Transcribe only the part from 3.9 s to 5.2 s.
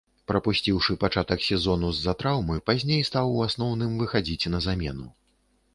выхадзіць на замену.